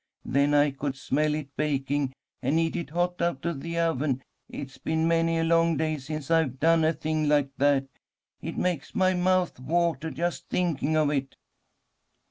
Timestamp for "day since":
5.77-6.31